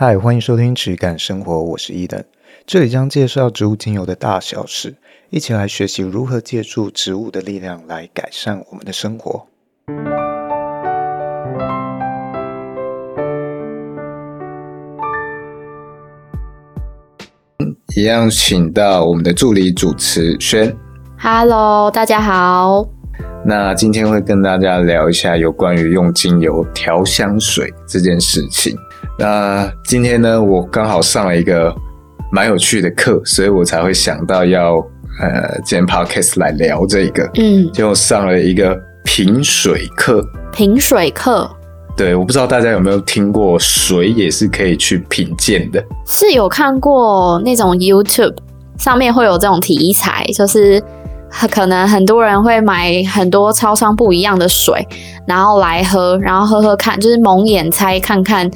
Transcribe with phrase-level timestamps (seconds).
[0.00, 2.22] 嗨，欢迎收听质感生活，我是伊登，
[2.64, 4.94] 这里将介绍植物精油的大小事，
[5.28, 9.48] 一起来学习如何借助植物的力量来改善我们的生活。
[17.96, 20.76] 一样，请到我们的助理主持轩。
[21.18, 22.88] Hello，大家好。
[23.44, 28.76] 那今天会跟大家聊一下有关于用精油调香水这件事情。
[29.20, 31.74] 那今天呢，我刚好上了一个
[32.30, 34.76] 蛮有趣的课，所以我才会想到要
[35.20, 37.28] 呃，今天 podcast 来聊这个。
[37.34, 40.24] 嗯，就上了一个品水课。
[40.52, 41.50] 品水课。
[41.96, 45.84] 对，我不知道大家有没有听过，水也是可以去品鉴的。
[46.06, 48.36] 是有看过那种 YouTube
[48.78, 50.80] 上面会有这种题材，就是
[51.50, 54.86] 可能很多人会买很多超商不一样的水，
[55.26, 58.48] 然后来喝，然后喝喝看，就是蒙眼猜看看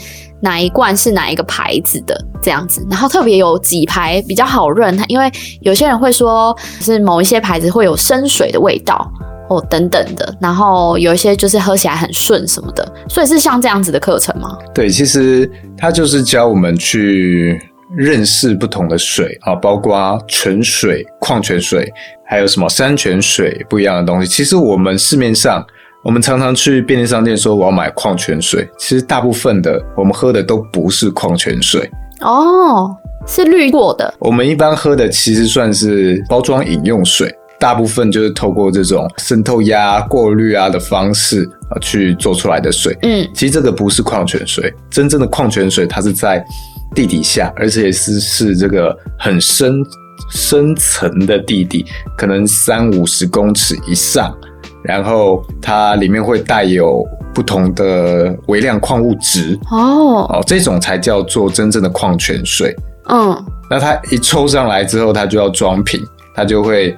[0.43, 2.87] 哪一罐是哪一个牌子的这样子。
[2.91, 9.11] 然后特别有几排比较好认，因为有些人会说是某一些牌子会有生水的味道。
[9.49, 14.57] 哦，等等的，然后有一些就是喝起来很顺什么的，所以是像这样子的课程吗？
[14.73, 17.61] 对，其实它就是教我们去
[17.95, 21.93] 认识不同的水啊，包括纯水、矿泉水，
[22.25, 24.27] 还有什么山泉水，不一样的东西。
[24.27, 25.63] 其实我们市面上，
[26.05, 31.89] 我们常常去便利商店说我要买矿泉水，其实大部分的我们喝的都不是矿泉水
[32.21, 32.95] 哦，
[33.27, 34.13] 是滤过的。
[34.19, 37.33] 我们一般喝的其实算是包装饮用水。
[37.61, 42.99] 大部分就是透过这种渗透压、过滤啊的方式啊去做出来的水。
[43.03, 46.45] 嗯，其实这个不是矿泉水，真正的矿泉水它是在
[46.93, 49.81] 地底下，而且是是这个很深
[50.33, 51.87] 深层的地底，
[52.19, 54.37] 可能三五十公尺以上，
[54.85, 59.59] 然后它里面会带有不同的微量矿物质。
[59.71, 62.75] 哦哦，这种才叫做真正的矿泉水。
[63.09, 63.37] 嗯，
[63.71, 66.01] 那它一抽上来之后，它就要装瓶，
[66.35, 66.97] 它就会。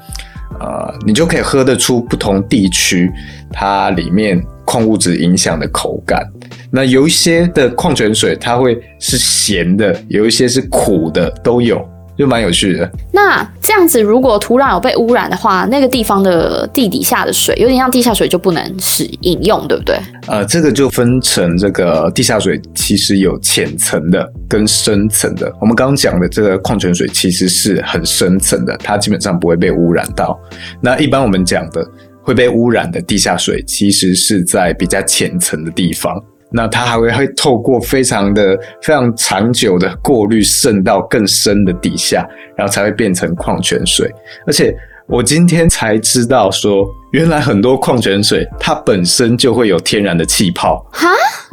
[0.61, 3.11] 呃，你就可以喝得出不同地区
[3.53, 6.25] 它里面矿物质影响的口感。
[6.71, 11.85] 那有一些的矿泉水它会是咸的，有一些是苦的，都有。
[12.17, 12.91] 就蛮有趣的。
[13.13, 19.99] 那这样子，如果土壤有被污染的话，那个地方的地底下的水，有点像地下水，就不能使饮用，对不对？
[20.27, 25.53] 呃，这个就分成这个地下水，其实有浅层的跟深层的。
[25.61, 30.39] 我们刚刚讲的这个矿泉水，其实是很深层的，它基本上不会被污染到。
[30.81, 31.87] 那一般我们讲的
[32.23, 36.15] 会被污染的地下水，其实是在比较浅层的地方。
[36.57, 42.25] 那它还会会透过非常的非常长久的过滤渗到更深的底下，
[42.57, 44.09] 然后才会变成矿泉水。
[44.47, 44.73] 而且
[45.09, 50.87] 我今天才知道说，原来很多矿泉水它本身就会有天然的气泡。
[50.93, 51.09] 哈？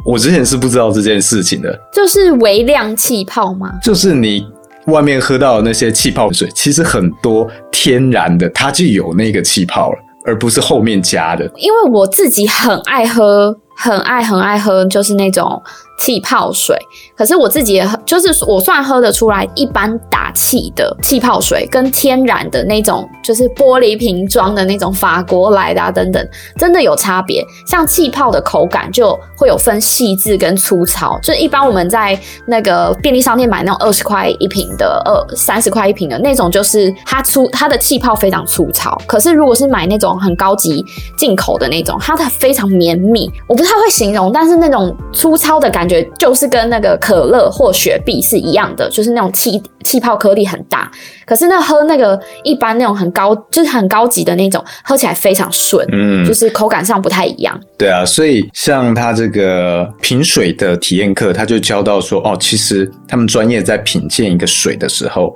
[0.06, 1.76] 我之前是不知道这件事情的。
[1.92, 3.72] 就是微量气泡吗？
[3.82, 4.46] 就是你
[4.86, 11.44] 外面喝到的那些气泡水，其实很多天然的它就有那个气泡了，而不是后面加的。
[11.56, 13.58] 因为我自己很爱喝。
[13.82, 15.60] 很爱很爱喝，就是那种
[15.98, 16.76] 气泡水。
[17.14, 26.26] 可是我自己也喝，就是我算喝得出来，一般打气的气泡水跟天然的那种，就是玻璃瓶装的那种法国来的啊等等，
[26.56, 27.44] 真的有差别。
[27.66, 31.18] 像气泡的口感就会有分细致跟粗糙。
[31.22, 38.96] 就一般我们在那个便利商店买那种二十块一瓶的，二三十块一瓶的那种，就是它粗，它的气泡非常粗糙。
[39.06, 40.84] 可是如果是买那种很高级
[41.18, 43.30] 进口的那种，它的非常绵密。
[43.46, 43.72] 我不太。
[43.82, 50.90] 会形容，但是那种粗糙的感觉，就是跟那个可乐或雪碧是一样的，就是那种气气泡颗粒很大。
[51.24, 57.58] 可是那喝那个一般那种很高，就是很高级的那种，喝起来非常顺，嗯，就是口感上不太一样。
[57.78, 65.34] 对啊，所以像他这个品水的体验课，他就教到说，哦，其实他们专业在品鉴一个水的时候。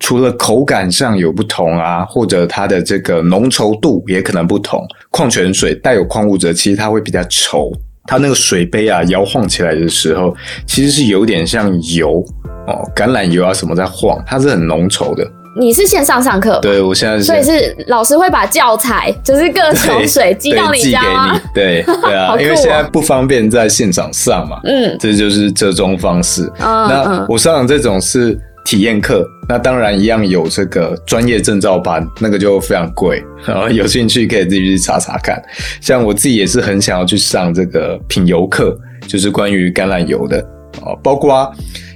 [0.00, 4.80] 除了口感上有不同啊，或者它的这个浓稠度也可能不同。
[5.10, 7.72] 矿泉水带有矿物质，其实它会比较稠。
[8.08, 10.34] 它那个水杯啊摇晃起来的时候，
[10.66, 12.24] 其实是有点像油
[12.66, 15.24] 哦，橄榄油啊什么在晃，它是很浓稠的。
[15.60, 16.58] 你是线上上课？
[16.60, 17.24] 对，我现在是。
[17.24, 21.40] 所以是老师会把教材，就是各种水寄到你家吗？
[21.52, 21.98] 对，寄给你。
[21.98, 24.58] 对对 啊，因为现在不方便在现场上嘛。
[24.64, 26.50] 嗯，这就是折中方式。
[26.60, 28.38] 嗯，那我上的这种是。
[28.68, 33.24] 体验课，那当然一样有这个专业证照班，那个就非常贵。
[33.48, 35.42] 啊有兴趣可以自己去查查看。
[35.80, 40.38] 像我自己也是很想要去上这个品油课，就是关于橄榄油的
[40.82, 41.50] 啊，包括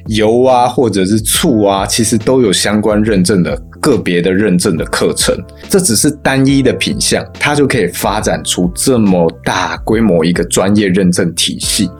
[0.07, 5.37] 油啊或者是醋啊，其实都有相关认证的个别的认证的课程。
[5.69, 11.91] 这只是单一的品项，它就可以发展出这么大规模一个专业认证体系。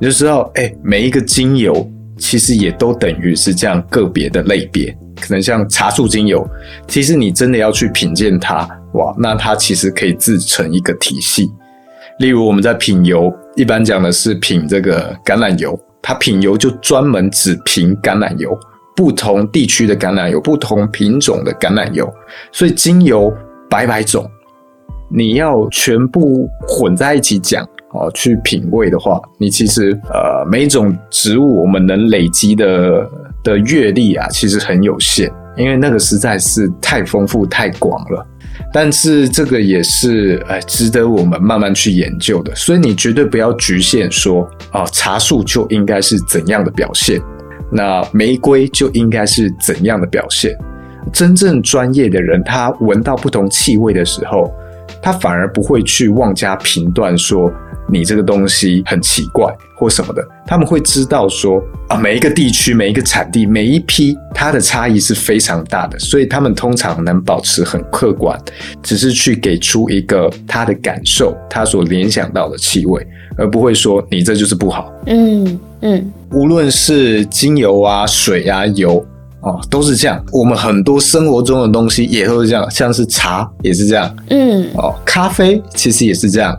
[0.00, 1.88] 你就知道，哎，每一个精油。
[2.18, 4.96] 其实也都等于是这样个别的类别。
[5.20, 6.46] 可能像茶树精油，
[6.86, 11.50] 其实你真的要去品鉴它，哇，那它其实可以自成一个体系。
[12.18, 18.58] 例如我们在品油，一般讲的是品这个橄榄油，它品油就专门只品橄榄油，
[18.94, 22.10] 不同地区的橄榄油，不同品种的橄榄油，
[22.52, 23.32] 所以精油
[23.70, 24.30] 百百种，
[25.10, 27.66] 你要全部混在一起讲
[27.96, 33.08] 哦，去品味的话，你其实呃每一种植物我们能累积的
[33.42, 38.26] 的阅历啊，其实很有限，因为那个实在是太丰富太广了。
[38.72, 42.54] 但是这个也是哎，值得我们慢慢去研究的。
[42.54, 47.20] 所以你绝对不要局限说啊，茶树就应该是怎样的表现，
[47.70, 50.56] 那玫瑰就应该是怎样的表现。
[51.12, 54.50] 真正专业的人，他闻到不同气味的时候，
[55.00, 57.52] 他反而不会去妄加评断说。
[57.90, 68.38] 你这个东西很奇怪或什么的，他们会知道说啊，每一个地区、每一个产地、每一批，它的差异是非常大的，所以他们通常能保持很客观，
[68.82, 73.06] 只是去给出一个他的感受，他所联想到的气味，
[73.36, 74.92] 而不会说你这就是不好。
[75.06, 79.04] 嗯嗯，无论是精油啊、水啊、油
[79.42, 80.24] 哦，都是这样。
[80.32, 84.16] 我们很多生活中的东西也都是这样，像是茶也是这样。
[84.30, 86.56] 嗯，哦，咖啡其实也是这样。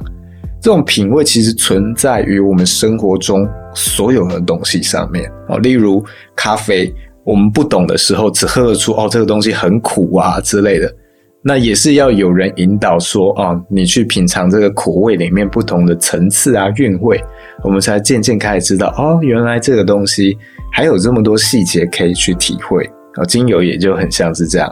[0.67, 6.03] 这种品味其实存在于我们生活中所有的东西上面哦，例如
[6.35, 6.93] 咖啡，
[7.23, 10.93] 我们不懂的时候只喝得出哦，这个东西很苦啊之类的，
[11.41, 17.17] 那也是要有人引导说哦，你去品尝这个苦味里面不同的层次啊韵味，
[17.63, 20.37] 我们才渐渐开始知道哦，原来这个东西
[20.73, 22.83] 还有这么多细节可以去体会
[23.15, 24.69] 哦，精油也就很像是这样。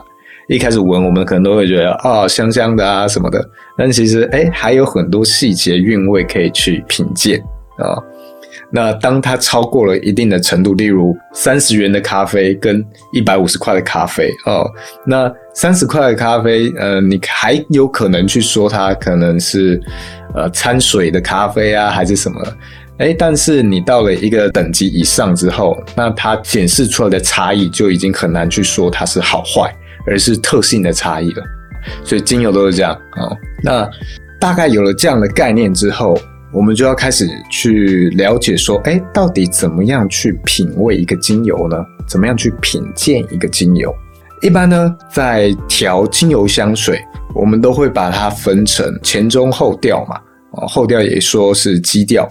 [0.48, 3.44] 一开始闻，我们可能都会觉得啊、哦，香香的啊什么的，
[3.76, 7.40] 但其实哎，还有很多细节韵味可以去品鉴
[7.78, 8.04] 啊、哦。
[8.70, 14.64] 那当它超过了一定的程度，例如三十元的咖啡跟一百五十块的咖啡哦，
[15.04, 19.80] 那三十块的咖啡，呃，你还有可能去说它可能是
[20.34, 22.40] 呃掺水的咖啡啊，还是什么？
[22.98, 29.74] 哎，但是你到了一个等级以上之后，那它显示出来的差异就已经很难去说它是好坏。
[30.06, 31.42] 而是特性的差异了，
[32.04, 33.30] 所以精油都是这样啊、
[33.62, 33.88] 那
[34.38, 36.18] 大概有了这样的概念之后，
[36.52, 41.76] 我们就要开始去了解说，哎，到底怎么样去品味一个精油呢？
[42.06, 43.92] 怎么样去品鉴一个精油？
[44.42, 47.02] 一般呢，在调精油香水，
[47.34, 50.20] 我们都会把它分成前中后调嘛。
[50.52, 52.28] 哦，后调也说是基调。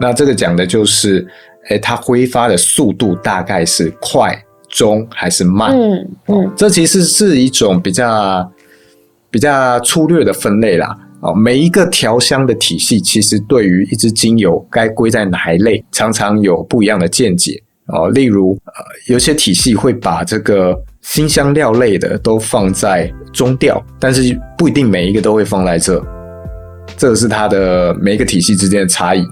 [0.00, 1.26] 那这个讲的就是，
[1.68, 4.40] 哎，它挥发的速度大概是快。
[4.70, 5.72] 中还是慢？
[5.72, 8.50] 嗯嗯，这其实是一种比较
[9.30, 10.96] 比较粗略的分类啦。
[11.20, 17.62] 哦，每一个调香的体系，其实对于一支精油该归在哪一类，常常有不一样的见解。
[17.88, 18.72] 哦，例如，呃，
[19.08, 26.02] 有些体系会把这个辛香料类的都放在中调，但是不一定每一个都会放在这。
[26.96, 29.26] 这个是它的每一个体系之间的差异。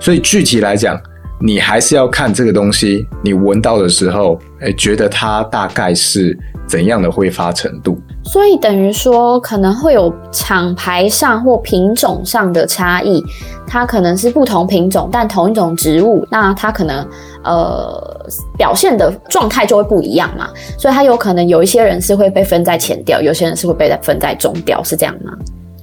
[0.00, 0.98] 所以具体来讲。
[1.46, 6.34] 你还是要看这个东西，你闻到的时候，哎，觉得它大概是
[6.66, 7.98] 怎样的挥发程度？
[8.22, 13.22] 所以等于说，可能会有厂牌上或品种上的差异，
[13.66, 17.06] 它可能是不同品种，但同一种植物，那它可能
[17.44, 18.26] 呃
[18.56, 20.48] 表现的状态就会不一样嘛。
[20.78, 25.30] 所以它有可能有一些人是会被分在前调，有些人是会被分在中调，是这样吗？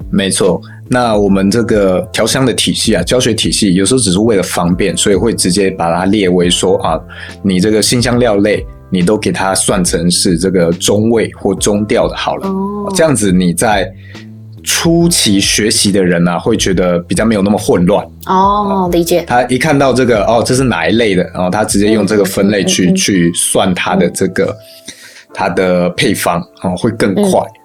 [0.10, 0.60] 没错。
[0.94, 7.00] 那我们这个调香的体系啊，教学体系有时候只是为了方便，所以会直接把它列为说啊，
[7.42, 12.46] 你这个新香料类，你都给它算成是这个中味或中调的好了。
[12.46, 13.90] 哦，这样子你在
[14.66, 18.06] 初期学习的人呢，啊，会觉得比较没有那么混乱。
[18.26, 19.24] 哦，理解。
[19.26, 24.54] 他一看到这个哦，这是哪一类的，然后他直接用这个分类去，嗯，去算它的这个
[25.34, 27.40] 它的配方哦，会更快。
[27.40, 27.61] 嗯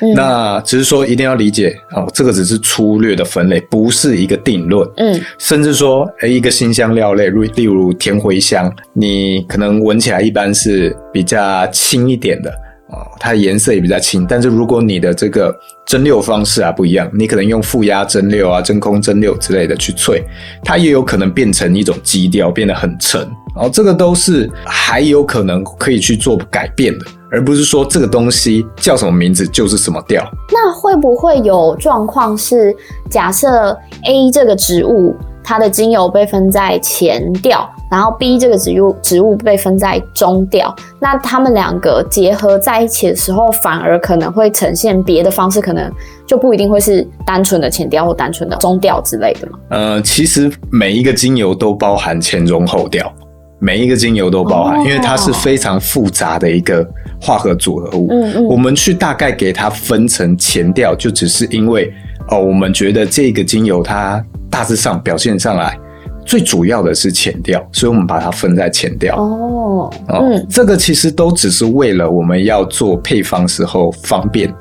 [0.00, 4.88] 嗯、那只是说一定要理解哦，这个只是粗略的分类，不是一个定论。
[4.96, 12.50] 嗯，甚至说，诶，一个辛香料类，例如甜茴香，你可能闻起来一般是比较轻一点的
[12.90, 14.26] 哦，它的颜色也比较轻。
[14.28, 15.54] 但是如果你的这个
[15.86, 20.22] 蒸馏方式啊不一样，你可能用负压蒸馏啊、真空蒸馏之类的去萃，
[20.64, 23.20] 它也有可能变成一种基调，变得很沉。
[23.54, 27.04] 然后这个都是还有可能可以去做改变的。
[27.30, 30.22] 而不是说这个东西叫什么名字就是什么调。
[30.50, 32.74] 那会不会有状况是，
[33.10, 45.90] 假设 A 这个植物它的精油被分在前调，然后 B 这个植物植物被分在中调，那它们两个结合在一起的时候，反而可能会呈现别的方式，可能
[46.26, 49.58] 就不一定会是单纯的前调或单纯的中调之类的嘛？
[49.70, 53.10] 呃，其实每一个精油都包含前中后调。
[53.58, 56.88] 每一个精油都包含，哦、因为它是非常复杂的一个
[57.20, 58.08] 化合组合物。
[58.10, 61.92] 嗯嗯，我们去大概给它分成前调，就只是因为
[62.28, 65.78] 哦，我们觉得这个精油它大致上表现上来。
[66.24, 69.16] 最主要的是前调，所以我们把它分在前调。
[69.16, 74.52] 哦，嗯，这个其实都只是为了我们要做配方时候方便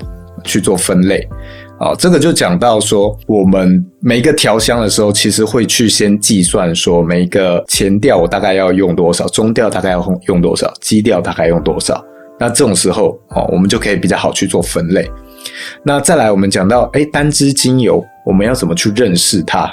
[0.45, 1.27] 去做分类。
[1.79, 12.03] 哦，这个就讲到说，我们每一个调香的时候，其实会去先计算说，每一个前调我大概要用多少，中调大概要用多少，基调大概用多少。
[12.39, 15.09] 那这种时候，哦，我们就可以比较好去做分类。
[15.83, 19.71] 那再来，我们讲到，哎，单支精油，我们要怎么去认识它？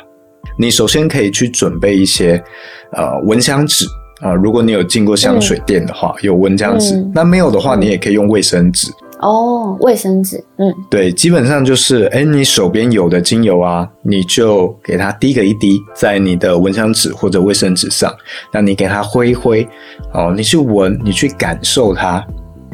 [0.58, 2.42] 你首先可以去准备一些，
[2.92, 3.86] 呃，蚊香纸
[4.20, 4.32] 啊。
[4.34, 6.94] 如果你有进过香水店的话，嗯、有蚊香纸。
[6.96, 8.90] 嗯、那没有的话，你也可以用卫生纸。
[9.24, 18.14] 哦，卫生纸，嗯，对，基本上就是，哎，你手边有的精油啊，你就给它滴个一滴在你的蚊香纸或者卫生纸上。
[18.52, 19.66] 那你给它挥一挥，
[20.12, 22.22] 哦，你去闻，你去感受它，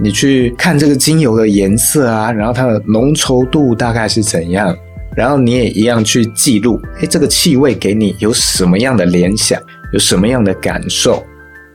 [0.02, 4.76] 你去看这个精油的颜色啊，然后它的浓稠度大概是怎样。
[5.16, 9.60] 然后你也一样去记录，哎，这个气味给你有什么样的联想，
[9.92, 11.22] 有什么样的感受？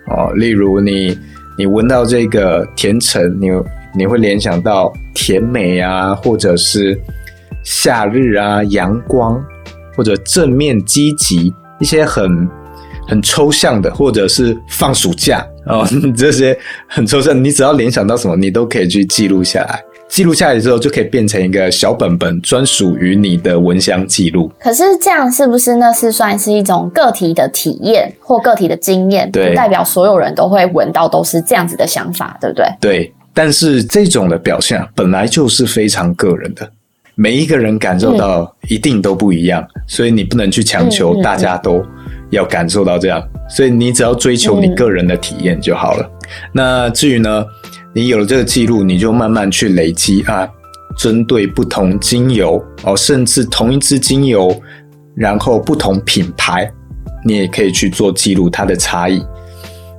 [0.07, 1.17] 哦，例如你
[1.57, 3.47] 你闻到这个甜橙，你
[3.97, 6.99] 你会联想到甜美啊，或者是
[7.63, 9.43] 夏日啊，阳光，
[9.95, 12.47] 或者正面积极，一些很
[13.07, 19.83] 很抽象的，或者是放暑假哦， 这些很抽象，你只要联想到什么，你都可以去记录下来。
[20.07, 24.49] 记录下来之后，就可以变成一个小本本，专属于你的蚊香记录。
[24.59, 29.29] 可是这样是不是那是算是一种个体的体验或个体的经验？
[29.31, 32.65] 对，不代表所有人都会闻到都是这样子的想法，对不对？
[32.79, 36.67] 对，但是这种的表现本来就是非常个人的，
[37.13, 41.85] 每一个人感受到一定都不一样，嗯、所以你不能去强求大家都
[42.31, 46.03] 要感受到这样，所以你只要追求你个人的体验就好了。
[46.03, 46.19] 嗯、
[46.51, 47.45] 那至于呢？
[47.97, 50.45] 你有了这个记录，你就慢慢去累积啊，
[50.97, 54.53] 针对不同精油哦，甚至同一支精油，
[55.15, 56.69] 然后不同品牌，
[57.23, 59.23] 你也可以去做记录它的差异。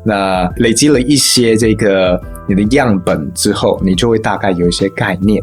[0.05, 5.43] 那累积了一些这个你的样本之后，你就会大概有一些概念。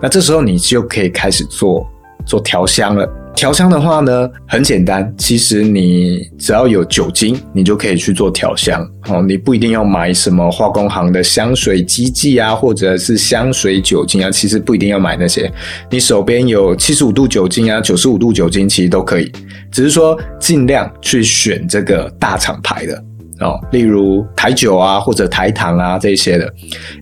[0.00, 1.86] 那这时候你就可以开始做
[2.26, 3.08] 做调香了。
[3.34, 8.88] 调香的话呢，很简单，其实你只要有酒精，你就可以去做调香。
[9.08, 15.50] 哦，你不一定要买什么化工行的香水机剂啊，或者是香水酒精啊，其实不一定要买那些。
[15.90, 19.32] 你手边有七十五度酒精啊，九十五度酒精，其实都可以，
[19.72, 23.04] 只是说尽量去选这个大厂牌的。
[23.40, 26.52] 哦，例如台酒啊，或者台糖啊这些的，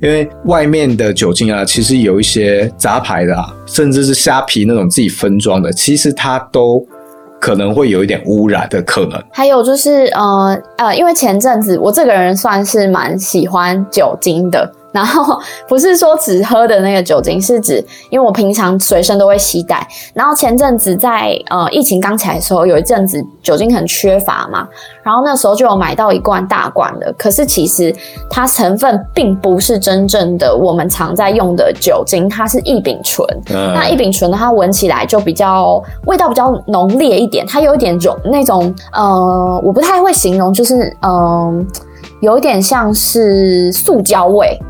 [0.01, 6.85] 因为外面的酒精啊，其实有一些杂牌的啊，甚至是虾皮那种自己分装的，其实它都
[7.41, 9.23] 可能会有一点污染的可能。
[9.33, 14.73] 还有就是，呃呃，因为前阵子我这个人算是蛮喜欢酒精的。
[14.93, 19.87] 然后 不是说只喝的那个酒精，是指因为我平常随身都会携带。
[20.15, 24.69] 然后前阵子在呃疫情刚起来的时候，有一阵子酒精很缺乏嘛，
[25.03, 27.13] 然后那时候就有买到一罐大罐的。
[27.19, 27.95] 可是其实
[28.31, 33.27] 它成分并不是真正的我们常在用的酒精，它是异丙醇。
[33.51, 41.67] 嗯、那异丙醇的它闻起来就比较味道比较浓烈一点，它有一点种那种呃，我不太会形容，就是嗯、呃，
[42.21, 44.61] 有一点像是塑胶味。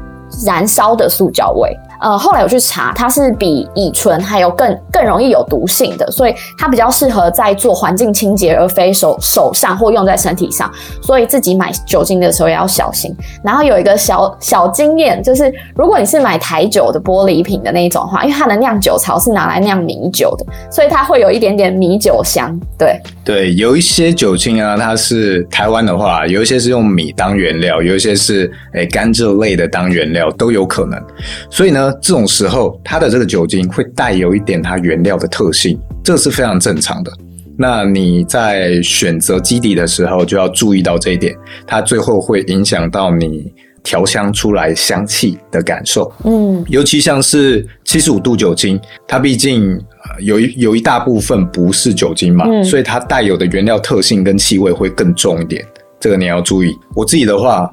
[0.44, 1.78] 燃烧的塑胶味。
[2.02, 10.68] 呃，后来我去查，它是比乙醇还有更更容易有毒性的，所以它比较适合在做环境清洁，而非手手上或用在身体上。
[11.00, 13.14] 所以自己买酒精的时候也要小心。
[13.44, 22.58] 然后有一个小小经验，就是如果你是买台酒的玻璃瓶的那一种话，因为它的酿酒槽是拿来酿米酒的，所以它会有一点点米酒香。
[22.76, 31.00] 对对，有一些酒精啊，它是台湾的话，有一些是用米当原料，有一些是诶甘蔗类的当原料都有可能。
[31.48, 31.91] 所以呢。
[32.00, 37.12] 这种时候，它的这个酒精会带有一点它原料的特性，这是非常正常的。
[37.56, 41.34] 那你在选择基底的时候，就要注意到这一点，
[41.66, 46.10] 它最后会影响到你调香出来香气的感受。
[46.24, 49.78] 嗯，尤其像是七十五度酒精，它毕竟
[50.20, 55.64] 有一有一大部分不是酒精嘛，嗯，所以它带有的原料特性跟气味会更重一点，
[56.00, 56.74] 这个你要注意。
[56.94, 57.72] 我自己的话。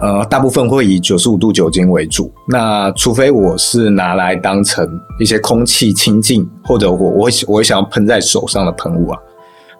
[0.00, 2.32] 呃，大部分会以九十五度酒精为主。
[2.46, 4.88] 那除非我是拿来当成
[5.18, 9.18] 一些空气清净，或者我我会我会想要喷在手上的喷雾啊，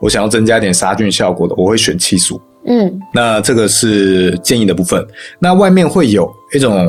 [0.00, 2.40] 我想要增加点杀菌效果的，我会选七十五。
[2.66, 5.06] 嗯，那这个是建议的部分。
[5.38, 6.86] 那外面会有一种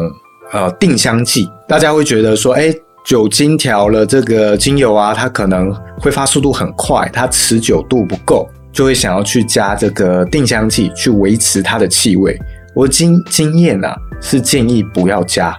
[0.51, 2.74] 呃定香剂，大家会觉得说，哎，
[3.05, 5.71] 酒精调了这个精油啊，它可能
[6.01, 8.48] 挥发速度很快，它持久度不够。
[8.71, 12.39] 就会想要去加这个定香剂去维持它的气味。
[12.73, 15.55] 我经经验啊，是建议不要加。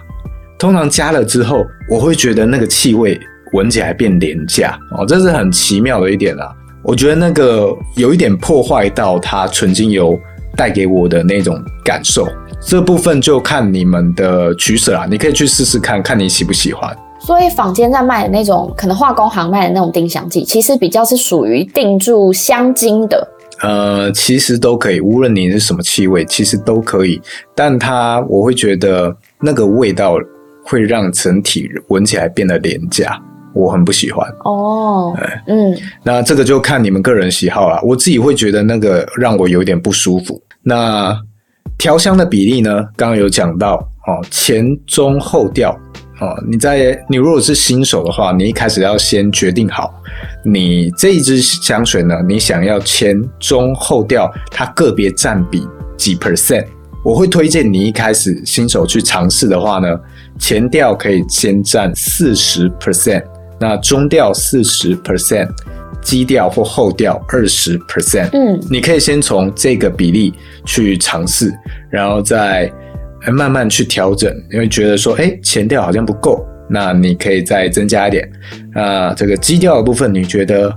[0.57, 3.19] 通常加了之后，我会觉得那个气味
[3.53, 6.51] 闻起来变廉价哦，这是很奇妙的一点啊。
[6.83, 10.17] 我觉得那个有一点破坏到它纯精油
[10.55, 12.27] 带给我的那种感受。
[12.59, 16.95] 这部分就看你们的取舍啦，你可以去试试看看你喜不喜欢。
[17.19, 23.27] 所以坊间在卖的那种，可能化工行卖的那种定香剂，其实比较是属于定住香精的。
[23.61, 27.21] 呃，其实都可以，无论你是什么气味，其实都可以。
[27.55, 30.17] 但它我会觉得那个味道
[30.63, 33.21] 会让整体闻起来变得廉价，
[33.53, 34.27] 我很不喜欢。
[34.45, 35.15] 哦，
[35.47, 37.79] 嗯，那这个就看你们个人喜好啦。
[37.83, 40.41] 我自己会觉得那个让我有点不舒服。
[40.63, 41.15] 那
[41.77, 42.83] 调香的比例呢？
[42.95, 43.75] 刚刚有讲到
[44.07, 45.77] 哦，前中后调。
[46.21, 49.91] 哦，你在你如果是新手的话，你一开始要先决定好，
[50.45, 56.63] 你这一支香水呢，你想要前中后调，它个别占比几 percent？
[57.03, 59.99] 我会推荐你一开始新手去尝试的话呢，
[60.37, 63.23] 前调可以先占四十 percent，
[63.59, 65.49] 那中调四十 percent，
[66.03, 68.29] 基调或后调二十 percent。
[68.33, 70.31] 嗯，你可以先从这个比例
[70.65, 71.51] 去尝试，
[71.89, 72.71] 然后再。
[73.29, 78.27] 慢慢去调整，因为觉得说，哎，前调好像不够，那你可以再增加一点。
[78.73, 80.73] 那，这个基调的部分你觉得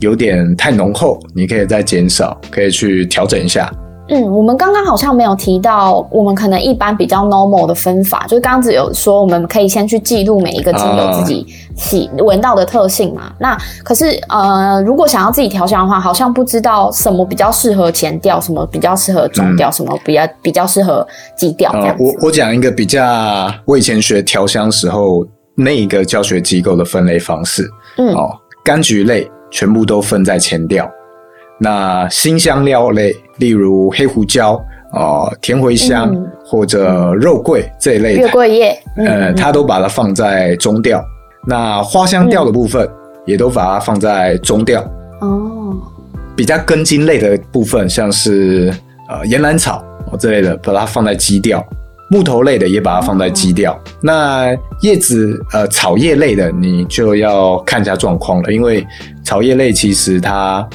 [0.00, 3.72] 有点太浓厚，你可以再减少，可以去调整一下。
[4.08, 11.46] 嗯，我们刚刚好像没有提到，我们可能一般比较 normal 的分法，就是刚刚只有说我们可以先去记录每一个精油自己
[11.76, 13.22] 喜闻到的特性嘛。
[13.22, 22.04] 啊、那可是呃，如果想要自己调香的话，好像不知道什么比较适合前调，什么比较适合中调，嗯、什么比较比较适合基调这样、呃。
[22.04, 27.68] 我我讲一个比较，我以前学调香时候那一个教学机构的分类方式。
[27.98, 28.30] 嗯，哦，
[28.64, 30.88] 柑橘类全部都分在前调。
[31.60, 34.52] 那辛香料类，例如黑胡椒、
[34.92, 41.02] 哦、呃、甜茴香、嗯、或者肉桂这一类的，月桂叶，嗯、呃，它都把它放在中调。
[41.46, 42.88] 那花香调的部分，
[43.24, 44.80] 也都把它放在中调。
[45.20, 45.76] 哦，
[46.36, 48.72] 比较根茎类的部分，像是
[49.08, 51.64] 呃岩兰草哦这类的，把它放在基调。
[52.10, 53.72] 木头类的也把它放在基调。
[53.72, 58.86] 哦、那叶子呃草叶类的，你就要看一下状况了，因为
[59.24, 60.66] 草叶类其实它。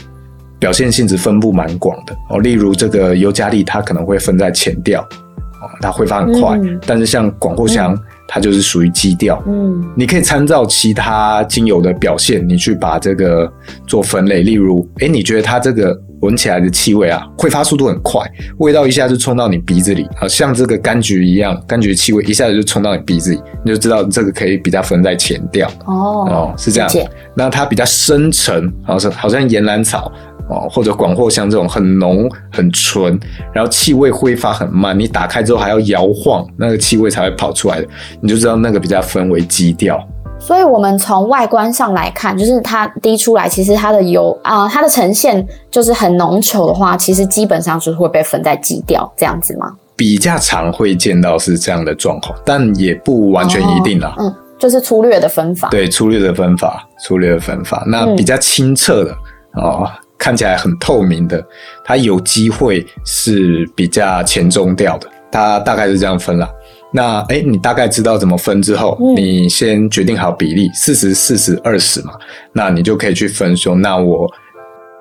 [0.63, 6.57] 表现性质分布蛮广的哦，例如这个尤加利，它可能会分在前调，哦，它挥发很快。
[6.63, 7.99] 嗯、但是像广藿香，嗯、
[8.29, 9.43] 它就是属于基调。
[9.45, 13.51] 嗯，你可以参照其他精油的表现，你去把这个
[13.85, 14.41] 做分类。
[14.41, 18.21] 例如，哎，你觉得它这个闻起来的气味啊，挥发速度很快，
[18.59, 25.67] 味道一下就冲到你鼻子里，好像这个柑橘一样，柑橘的气味一下子就冲到你鼻子里，你就知道这个可以比较分在前调。
[25.87, 26.87] 哦，哦，是这样。
[26.87, 30.09] 解那它比较深沉，好像好像岩兰草。
[30.49, 33.19] 哦，或者广藿香这种很浓很纯，
[33.53, 37.87] 然后气味挥发很慢，你打开之后还要摇晃，那个气味才会跑出来的，
[38.21, 39.99] 你就知道那个比较分为基调。
[40.39, 49.71] 所以，我们从外观上来看，就是它滴出来，其实它的油啊、呃，它的呈现就是很浓稠的话，其实基本上就是会被分在基调这样子吗？
[49.95, 54.13] 比较常会见到是这样的状况，但也不完全一定啦。
[54.17, 55.69] 哦、嗯，就是粗略的分法。
[55.69, 57.81] 对，粗略的分法，粗略的分法。
[57.87, 59.11] 那比较清澈的、
[59.55, 59.89] 嗯、哦。
[60.23, 61.45] 看起来很透明的，
[61.83, 66.49] 它有机会是比较前中调的，它大概是这样分了。
[66.93, 72.13] 那哎、欸，你大概知道怎么分之后，嗯、你先决定好比例，四十、四十、二十嘛，
[72.53, 74.25] 那你就可以去分说，那我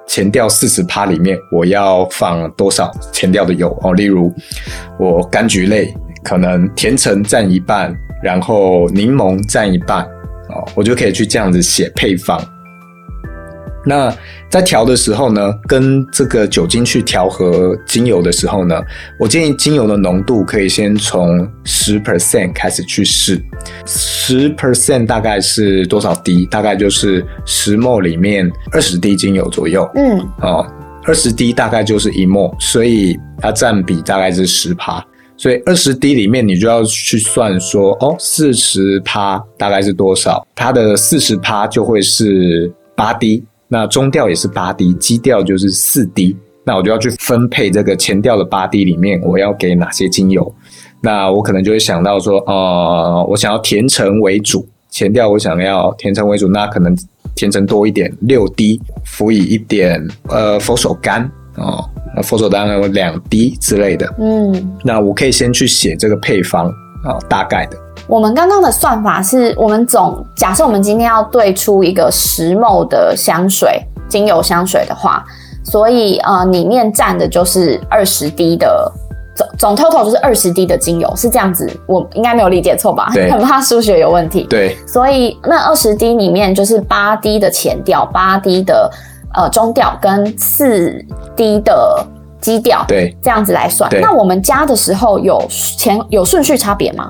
[0.08, 3.94] 前调四十趴里面，我要放多少前调的油哦？
[3.94, 4.28] 例如
[4.98, 10.02] 我柑橘类可能甜橙占一半，然后柠檬占一半
[10.48, 12.44] 哦，我就可以去这样子写配方。
[13.84, 14.14] 那
[14.48, 18.80] 在调的时候呢，跟这个酒精去调和精油的时候呢，
[19.18, 23.42] 我建议精油的浓度可以先从十 percent 开始去试。
[23.86, 26.46] 十 percent 大概是多少滴？
[26.46, 29.88] 大概就是十 ml 里面二十滴精油左右。
[29.94, 30.66] 嗯，哦，
[31.04, 35.04] 二十滴大概就是一 ml，所以它占比大概是十趴。
[35.36, 40.46] 所以二十滴里面你就要去算说，哦，四十趴大概是多少？
[40.54, 43.42] 它的四十趴就会是八滴。
[43.72, 50.54] 那中调也是八滴，基调就是四滴，那我就要去分配这个前调的八滴里面，我要给哪些精油？
[51.00, 56.94] 那我可能就会想到说，呃，我想要甜橙为主，前调我想要甜橙为主，那可能
[57.34, 61.82] 甜橙多一点，六滴，辅以一点呃佛手柑哦，
[62.14, 66.66] 那佛手柑有两滴之类的，嗯，那我可以先去写这个配方
[67.04, 67.81] 啊，哦，大概的。
[68.06, 75.24] 我们刚刚的算法是我们总假设我们今天要兑出一个十 ml 的香水精油香水的话，
[75.64, 78.90] 所以呃，里面占的就是二十滴的
[79.34, 83.10] 总总 total 就是二十滴的精油，是这样子，我应该没有理解错吧？
[83.14, 84.42] 对，很怕数学有问题。
[84.50, 88.90] 对，所以那二十滴里面就是八滴的前调，八滴的
[89.34, 91.02] 呃中调跟四
[91.34, 92.04] 滴的
[92.40, 93.90] 基调，对，这样子来算。
[94.02, 97.08] 那我们加的时候有前有顺序差别吗？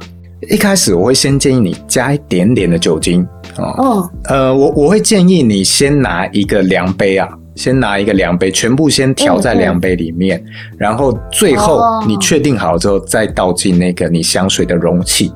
[0.50, 3.26] 一开始我会先建议你加一点点的酒精
[3.58, 15.32] 哦，哦呃，我我会建议你先拿一个量杯啊，先拿一个量杯，全部先调在量杯里面，嗯嗯，然后最后你确定好之后再倒进那个你香水的容器。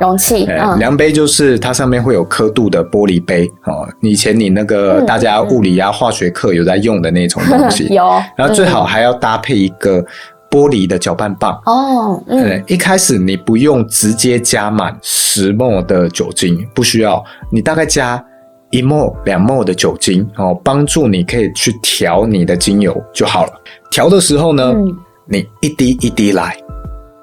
[0.00, 3.86] 容器，嗯，量杯就是它上面会有刻度的玻璃杯哦。
[4.00, 8.04] 以前你那个大家物理啊、化学课有在用的那种东西， 有。
[8.36, 10.04] 然后最好还要搭配一个。
[10.50, 18.22] 玻璃的搅拌棒哦，嗯，一开始你不用直接加满十 ml 的酒精，不需要，你大概加
[18.70, 23.52] 一 ml 两 ml 的酒精哦，帮助你可以去调你的精油就好了。
[23.90, 26.56] 调的时候呢，嗯，你一滴一滴来，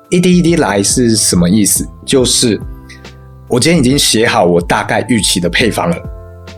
[0.10, 1.86] 一滴一滴来是什么意思？
[2.06, 2.58] 就是
[3.50, 5.98] 我今天已经写好我大概预期的配方了。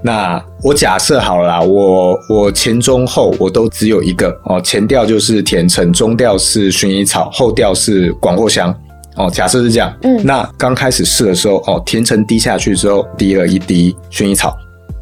[0.02, 8.74] 那我假设好了啦，我我前中后我都只有一个哦，前调就是甜橙，中调是薰衣草，后调是广藿香
[9.18, 9.30] 哦。
[9.30, 14.58] 假设是这样，嗯，那刚开始试的时候哦，甜橙滴下去之后滴了一滴薰衣草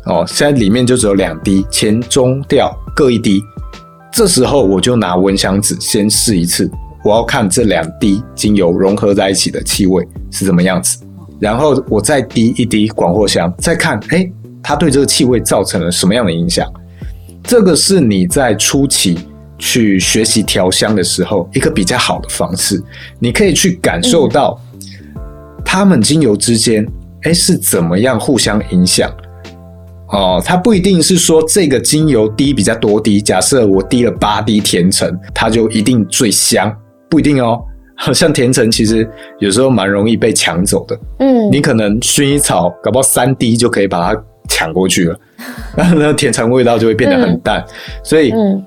[0.06, 3.40] 哦，现在里面就只有两滴，前中调各一滴。
[4.12, 6.68] 这时候我就拿蚊香纸先试一次，
[7.04, 10.98] 我要看这两滴精油融合在一起的气味是怎么样子，
[11.40, 14.28] 然后我再滴一滴广藿香，再看哎。
[14.68, 16.70] 欸它对这个气味造成了什么样的影响？
[17.42, 19.18] 这个是你在初期
[19.58, 22.84] 去学习调香的时候一个比较好的方式。
[23.18, 24.60] 你可以去感受到
[25.64, 26.86] 它们精油之间，
[27.22, 29.10] 哎，是怎么样互相影响。
[30.10, 33.22] 哦，它不一定是说这个精油滴比较多滴。
[33.22, 36.76] 假设我滴了八滴甜橙，它就一定最香，
[37.10, 37.64] 不一定哦。
[37.96, 41.00] 好像甜橙其实有时候蛮容易被抢走的。
[41.20, 44.22] 嗯，你可能薰衣草搞不好三滴就可以把它。
[44.48, 45.20] 抢过去了，
[45.76, 47.60] 然后呢，甜橙味道就会变得很淡。
[47.60, 48.64] 嗯、所以，嗯、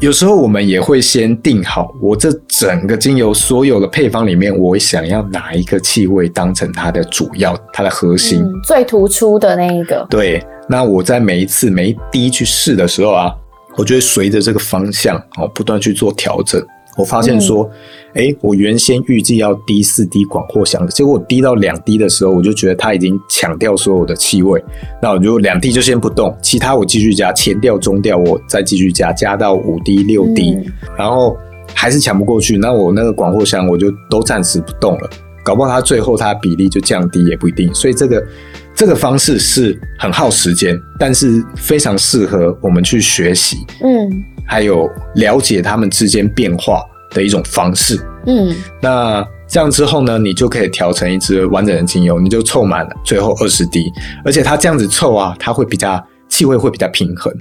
[0.00, 10.06] 有时候我们也会先定好，我这整个精油所有的配方里面，我想要哪一个气味当成它的主要、它的核心、嗯、最突出的那一个。
[10.10, 13.34] 对，那我在每一次每一滴去试的时候啊，
[13.76, 16.60] 我就会随着这个方向哦，不断去做调整。
[16.98, 17.64] 我发现说，
[18.08, 24.62] 哎、嗯欸，我原先预计要滴四滴广藿香，结果我滴到两滴的时候，我就觉得它已经抢掉所有的气味。
[25.00, 30.64] 那我就两滴就先不动，其他我继续加，前调、中调我再继续加，加到五滴、六滴，嗯、
[30.98, 31.36] 然后
[31.72, 32.58] 还是抢不过去。
[32.58, 35.10] 那我那个广藿香我就都暂时不动了，
[35.44, 37.72] 搞不好它最后它的比例就降低也不一定。
[37.72, 38.26] 所以这个
[38.74, 43.56] 这个方式是很耗时间，但是非常适合我们去学习。
[43.84, 44.24] 嗯。
[44.48, 53.92] 还有了解它们之间变化的一种方式，嗯，那这样之后呢，你就可以调成一支完整的精油，你就凑满了最后二十滴，
[54.24, 57.32] 而且它这样子凑啊，它会比较气味会比较平衡，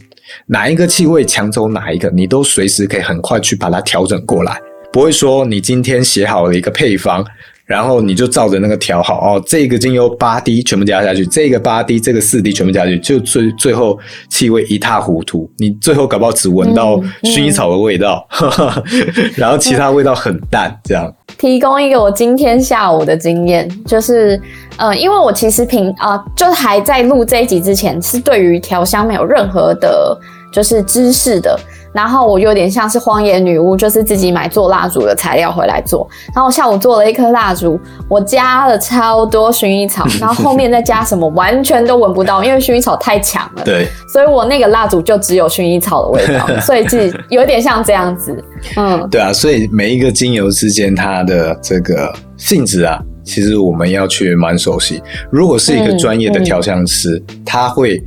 [0.46, 4.60] 哪一个气味抢走哪一个，你都随时可以很快去把它调整过来，
[4.92, 7.26] 不会说你今天写好了一个配方。
[7.68, 14.00] 然后你就照着那个调好哦，这个精油八滴全部加下去，这个八滴，这个四滴全部加下去，就最最后
[14.30, 21.14] 气味一塌糊涂，你最后搞不好只闻到薰衣草的味道，嗯嗯、然后其他味道很淡，这样。
[21.38, 24.42] 提供一个我今天下午的经验，就是
[24.78, 30.18] 呃，因为我其实平啊、呃，就还在录这一集之前，是对于调香没有任何的，
[30.54, 31.60] 就是知识的。
[31.98, 36.08] 然后我有点像是荒野女巫，就是自己买做蜡烛的材料回来做。
[36.36, 43.64] 然后下午做了一颗蜡烛，我加了超多薰衣草，然后后面再加什么完全都闻不到，因为薰衣草太强了。
[43.64, 48.32] 对，所以我那个蜡烛就只有薰衣草的味道， 所以是有点像这样子。
[48.76, 55.02] 嗯，对啊，所以每一个精油之间它的这个性质啊，其实我们要去蛮熟悉。
[55.32, 58.00] 如果是一个专业的调香师，嗯嗯、他会。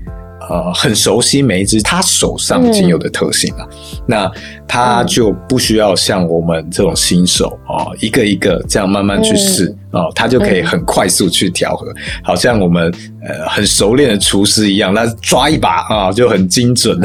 [0.49, 3.77] 呃，很熟悉每一只他手上仅有的特性啊，嗯、
[4.07, 4.33] 那
[4.67, 16.99] 他就不需要像我们这种新手啊、哦，一个一个这样慢慢去试哦，他就可以很快速去调和，嗯、好像我们呃很熟练的厨师一样，那抓一把啊、哦、就很精准。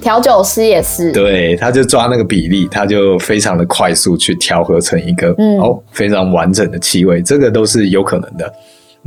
[0.00, 8.52] 调、嗯、 酒师也是，对，他就抓那个比例，他就非常的快速去调和成一个、嗯、哦非常完整的气味，这个都是有可能的。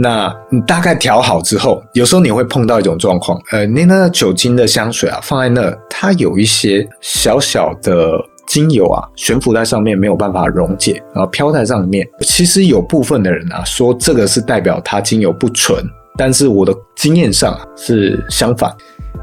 [0.02, 8.12] 那你大概调好之后，有时候你会碰到一种状况，呃，你那酒精的香水啊，放在那，它有一些小小的
[8.48, 12.08] 精油啊，悬浮在上面没有办法溶解，然后飘在上面。
[12.22, 15.84] 其实有部分的人啊，说这个是代表它精油不纯，
[16.18, 18.74] 但是我的经验上是相反。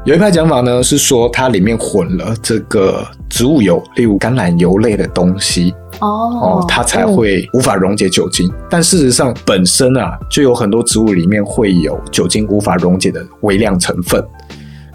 [0.05, 8.47] 有一派讲法呢，是说它里面混了这个植物油，例如橄榄油类的东西哦，哦，它才会无法溶解酒精。
[8.47, 14.23] 嗯、但事实上，本身啊就有很多植物里面会有酒精无法溶解的微量成分。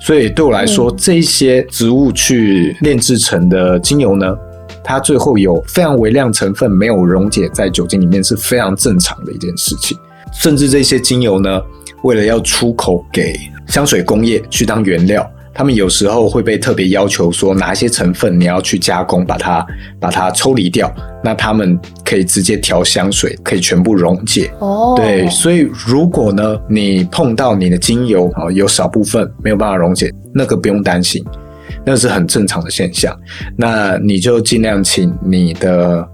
[0.00, 4.36] 所以对我来说，嗯、这些植物去炼制成的精油呢，
[4.82, 9.96] 它最后有非常微量成分没有溶解在酒精里面，是非常正常的一件事情。
[10.32, 11.60] 甚至这些精油呢，
[12.02, 13.34] 为了要出口给
[13.68, 19.66] 香水工业去当原料，他们有时候会被特别要求说，哪些成分你要去加工，把它
[20.00, 24.50] 把它抽离掉，那他们可以直接调香水，可以全部溶解。
[24.60, 31.24] 哦，对，所以如果呢，你碰到你的精油啊，有少部分没有办法溶解，那个不用担心，
[31.84, 33.14] 那是很正常的现象。
[33.56, 36.06] 那你就尽量请你的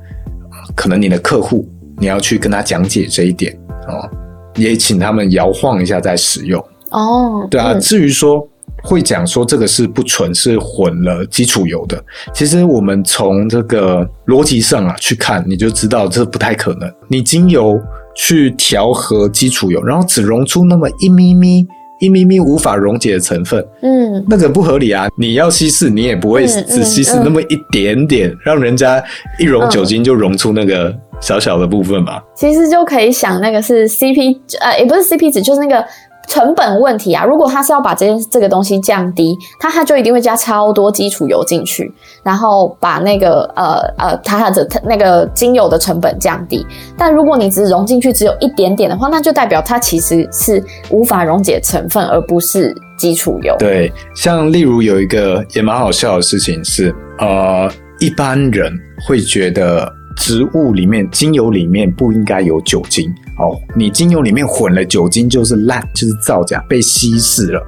[0.75, 4.09] 可能你的客户，你要去跟他讲解这一点哦。
[4.57, 7.47] 也请他们摇晃一下再使用哦。
[7.49, 8.45] 对啊，嗯、至于说
[8.83, 16.91] 会讲说这个是不纯，是混了基础油的，其实我们从这个逻辑上啊去看，你就知道这不太可能。
[17.09, 17.79] 你精油
[18.15, 21.67] 去调和基础油，然后只溶出那么一咪咪、
[22.01, 25.09] 一咪咪无法溶解的成分，嗯，那个不合理啊。
[25.19, 29.03] 你要稀释，你也不会只稀释那么一点点，嗯嗯嗯、让人家
[29.39, 30.95] 一溶酒精就溶出那个。
[31.21, 35.85] 小小的部分吧，其实就可以想那个是 CP，呃，也不是 CP 值，就是那个
[36.29, 37.25] 成本问题啊。
[37.25, 46.65] 如果他是要把这件这个东西降低，他他就一定会加超多基础油进去，然后把那个呃呃，它的那个精油的成本降低。
[46.97, 53.57] 但如果你只溶进去只有一点点的话，那就代表它其实是无法溶解成分，而不是基础油。
[53.59, 58.73] 对，像例如有一个也蛮好笑的事情是，呃，一般人
[59.07, 59.93] 会觉得。
[60.21, 67.63] 植物里面精油里面不应该有酒精哦，你精油里面混了酒精就是烂，就是造假，被稀释了。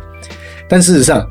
[0.68, 1.24] 但事实上，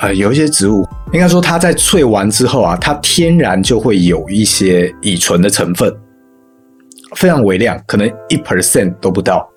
[0.00, 5.92] 呃，有一些植物，应该说它在萃完之后啊，它天然就会有一些乙醇的成分，
[7.16, 9.48] 非常微量，可能一 percent 都不到。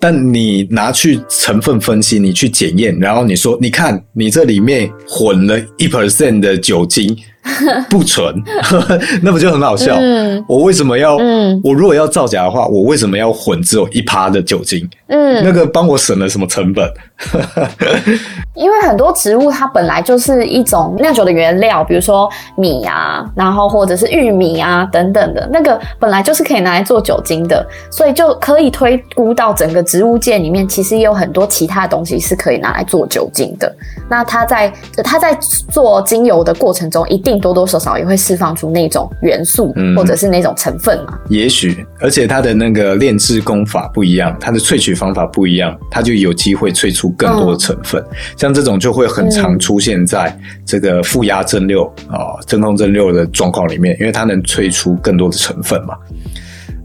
[0.00, 7.16] 但你拿去成分分析，你去检验，然后你说，你看你这里面混了一 percent 的酒精。
[7.88, 8.34] 不纯，
[9.22, 9.94] 那不就很好笑？
[9.98, 11.16] 嗯、我为什么要？
[11.16, 14.88] 嗯、我如果要造假的话，我为什么要混只有一趴的酒精？
[15.08, 16.86] 嗯，那个帮我省了什么成本？
[18.54, 33.74] 因为很多植物它本来就是一种酿酒的原料，比如说米啊，然后或者是玉米啊等等的，那个本来就是可以拿来做酒精的，所以就可以推估到整个植物界里面，其实也有很多其他的东西是可以拿来做酒精的。
[34.08, 34.72] 那它在
[35.02, 35.34] 它在
[35.70, 41.18] 做精油的过程中，一定多多少少也会释放出那种元素，或者是那种成分嘛。
[41.24, 48.00] 嗯、也许，而且它的那个炼制功法不一样，它的萃取方法不一样，它就有机会萃出更多的成分。
[48.00, 55.96] 嗯、像这种就会很常出现在这个负压蒸馏啊、嗯、真空蒸馏的状况里面，因为它能萃出更多的成分嘛。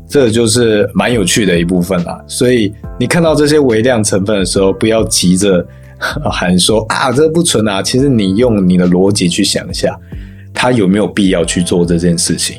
[0.10, 2.20] 这就是蛮有趣的一部分啦。
[2.26, 5.64] 所以你看到这些微量成分的时候，不要急着。
[6.30, 7.82] 喊说啊，这不纯啊！
[7.82, 9.98] 其实你用你的逻辑去想一下，
[10.54, 12.58] 他有没有必要去做这件事情？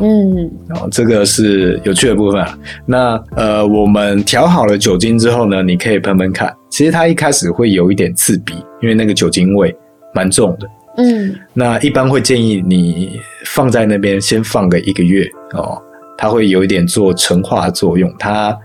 [0.00, 0.50] 嗯，
[0.90, 2.58] 这个是有趣的部分啊。
[2.86, 6.54] 那呃，我们调好了酒精之后呢，你可以喷喷看。
[6.70, 9.74] 其实它一开始会有一点刺鼻，因为那个酒精味
[10.14, 10.66] 蛮重的。
[10.96, 15.80] 嗯，那一般会建议你放在那边先放个一个月哦，
[16.16, 18.56] 它会有一点做陈化作用，它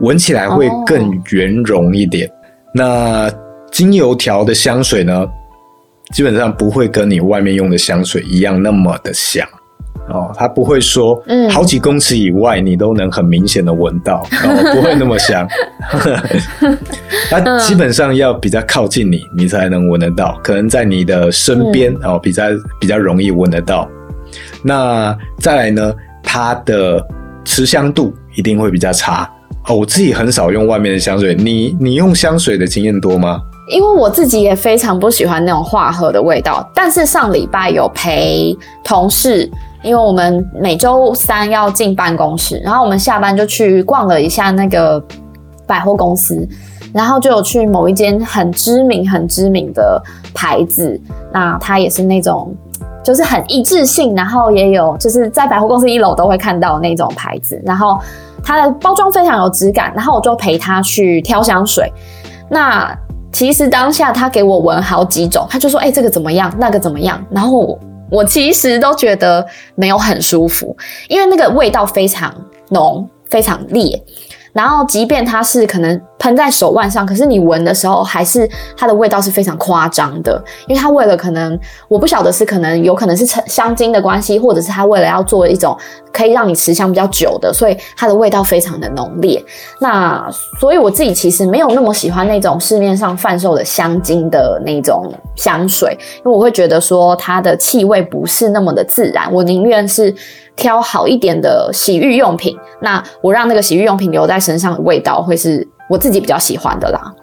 [0.00, 2.26] 闻起来会更圆融一点。
[2.28, 2.32] 哦、
[2.74, 3.30] 那
[3.70, 5.26] 精油调的香水呢，
[6.12, 9.46] 基本上不会跟你外面用的香水一样那么的香
[10.08, 15.46] 哦，它不会说，嗯，好几公尺以外你都能很明显的闻到，哦，不会那么香。
[17.30, 22.44] 它基本上要比较靠近你，你才能闻得到，可能在你的身边哦，比较
[22.80, 23.88] 比较容易闻得到。
[24.62, 27.00] 那再来呢，它的
[27.44, 29.30] 持香度一定会比较差
[29.66, 29.76] 哦。
[29.76, 33.40] 我自己很少用外面的香水，你你用香水的经验多吗？
[33.68, 39.48] 因为我自己也非常不喜欢那种化合的味道，但是上礼拜有陪同事，
[39.82, 45.02] 因为我们每周三要进办公室，然后我们下班就去逛了一下那个
[45.64, 46.46] 百货公司，
[46.92, 50.02] 然后就有去某一间很知名、很知名的
[50.34, 51.00] 牌子，
[51.32, 52.52] 那它也是那种
[53.04, 57.96] 就是很一致性，然后也有就是在百货公司一楼都会看到那种牌子，然后
[58.42, 61.90] 它的包装非常有质感，然后我就陪他去挑香水，
[62.50, 62.92] 那。
[63.32, 66.54] 其实当下他给我闻好几种，他就说：“哎、这个怎么样？
[66.58, 67.78] 那个怎么样？”然后我，
[68.10, 70.76] 我其实都觉得没有很舒服，
[71.08, 72.32] 因为那个味道非常
[72.68, 74.00] 浓、非常烈。
[74.52, 81.58] 然后，即便它是可能喷在手腕上，可是你闻的时候还是它的味道是非常夸张的，因为它为了可能
[81.88, 85.76] 我不晓得是可能有可能是香精的关系，或者是它为了要做一种
[86.12, 89.44] 可以让你持香比较久的，所以它的味道非常的浓烈。
[89.80, 90.30] 那
[90.60, 100.14] 所以我自己其实没有那么喜欢那种市面上贩售的香精的那种香水，因为我会觉得说它的气味不是那么的自然，我宁愿是。
[100.54, 107.14] 挑好一点的洗浴用品，那我让那个洗浴用品留在身上的味道会是我自己比较喜欢的啦。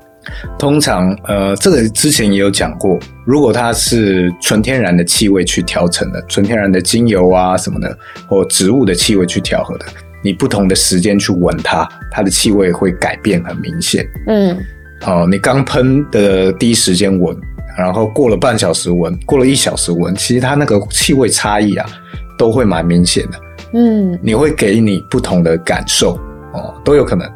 [0.59, 9.85] 通常，呃，这个之前也有讲过，如果它是纯天然的气味去调成的，纯天然的精油啊什么的，或植物的气味去调和的，
[10.23, 14.05] 你不同的时间去闻它，它的气味会改变很明显。
[14.27, 14.55] 嗯，
[15.07, 17.35] 哦，你刚喷的第一时间闻，
[17.75, 21.87] 然后过了半小时闻，过了一小时闻，其实它那个气味差异啊。
[22.37, 23.37] 都会蛮明显的，
[23.73, 26.17] 嗯，你会给你不同的感受
[26.53, 27.29] 哦，都有可能。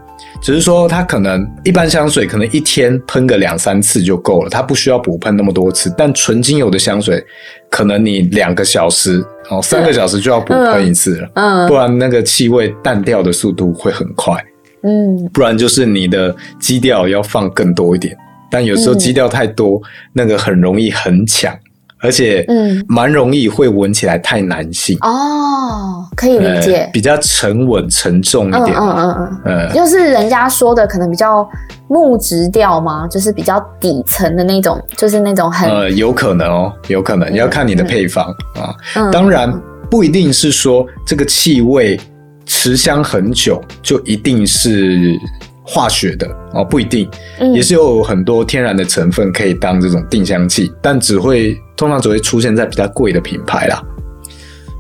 [0.44, 5.90] 只是说，它可能一般香水可能一天喷个两三次就够了，它不需要补喷那么多次。
[5.98, 7.26] 但纯精油的香水，
[7.70, 14.36] 可能你两个小时哦，三个小时就要补喷一次了，嗯，不然那个气味淡掉的速度会很快，
[14.82, 18.14] 嗯，不然就是你的基调要放更多一点，
[18.52, 21.58] 但有时候基调太多，那个很容易很抢。
[22.04, 24.98] 而且，嗯，蛮容易会闻起来太男性。
[25.02, 31.48] 哦，可以理解，比较沉稳沉重一点，嗯嗯嗯嗯，就是人家说的可能比较
[31.88, 33.08] 木质调吗？
[33.08, 39.10] 就是比较底层的那种，就是那种很呃，有可能哦，有可能要看你的配方啊。
[39.12, 39.52] 当然
[39.90, 42.00] 不一定是说这个气味
[42.46, 45.18] 持香很久就一定是。
[45.66, 47.10] 化学的哦，不一定，
[47.54, 53.84] 也是有很多天然的成分可以当这种定香剂，但只会通常只会出现在比较贵的品牌啦。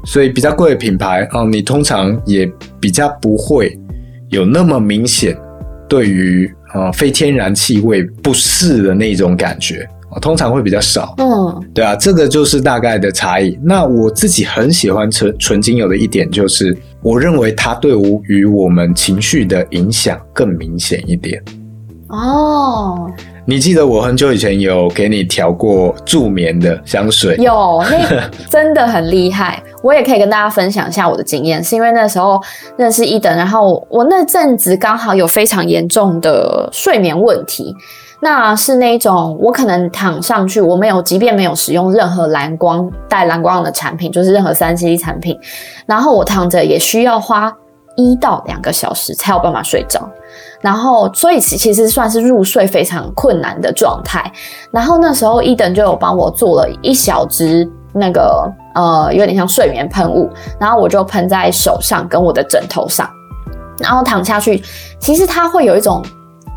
[0.06, 3.80] 所以比较贵的品牌哦，你通常也比较不会
[4.30, 5.38] 有那么明显
[5.88, 9.88] 对于啊非天然气味不适的那种感觉。
[10.22, 13.58] 通常会比较少，嗯，对啊，这个就是大概的差异。
[13.64, 21.44] 那我自己很喜欢纯纯精油的一点就是，我认为它对于我们情绪的影响更明显一点。
[22.10, 23.10] 哦，
[23.46, 27.36] 你记得我很久以前有给你调过助眠的香水？
[27.36, 29.62] 有，那真的很厉害。
[29.82, 32.42] 我也可以跟大家分享一下我的经验，是因为那时候
[32.78, 37.76] 认识一等，然后我那阵子刚好有非常严重的睡眠问题。
[38.22, 45.38] 那是那种我可能躺上去，我没有，即便没有使用任何蓝光带蓝光的产品，就是任何三 C 产品，
[45.86, 47.54] 然后我躺着也需要花
[47.96, 50.10] 一到两个小时才有办法睡着，
[50.62, 54.32] 然后所以其其实算是入睡非常困难的状态。
[54.72, 60.30] 然后那时候伊登就有帮我做了一小支那个呃有点像睡眠喷雾，
[60.60, 63.10] 然后我就喷在手上跟我的枕头上，
[63.80, 64.64] 然后躺下去，
[65.00, 66.04] 其实它会有一种。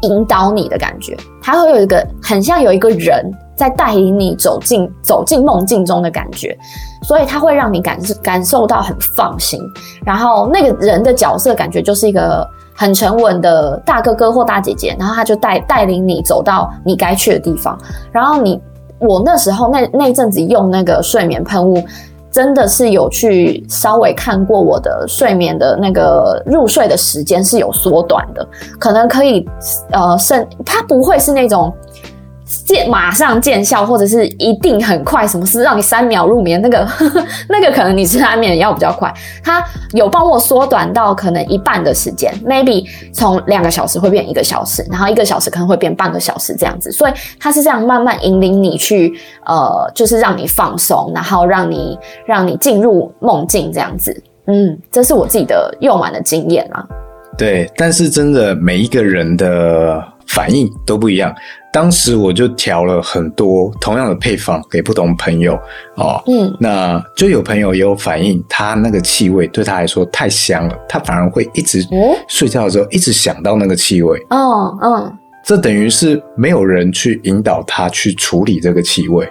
[0.02, 3.24] 引导你的感觉，它会有一个很像有一个人
[3.56, 6.56] 在带领你走进走进梦境中的感觉，
[7.02, 9.60] 所以它会让你感感受到很放心。
[10.04, 17.78] 然后那个人的角色感觉就是一个很沉稳的大哥哥或大姐姐，然后他就带带领你走到你该去的地方。
[18.12, 18.60] 然后你
[18.98, 21.82] 我那时候那那阵子用那个睡眠喷雾。
[22.28, 28.46] 真的是有去稍微看过我的睡眠的那个入睡的时间是有缩短的，
[28.78, 29.48] 可能可以
[29.90, 31.72] 呃，甚它不会是那种。
[32.64, 36.62] 见马上见效，或者是一定很快，什么事让你三秒入眠？
[36.62, 49.12] 那个呵呵 那个可能你吃安眠药比较快，它有帮我缩短到可能一半的时间，maybe 从两个小时会变一个小时，然后一个小时可能会变半个小时这样子，所以它是这样慢慢引领你去，
[49.44, 54.22] 呃，就是让你放松，然后让你让你进入梦境这样子。
[54.46, 56.86] 嗯，这是我自己的用完的经验啊。
[57.36, 61.34] 对，但是真的每一个人的反应都不一样。
[61.76, 65.52] 当时我就调了很多同样的配方给不同朋友
[65.96, 71.86] 哦，嗯，那就有朋友也有反映，他那个气味对他来说太香了，他反而会一直
[72.28, 75.12] 睡觉的时候一直想到那个气味，哦，嗯，
[75.44, 79.28] 这等于是没有人去引导他去处理这个气味。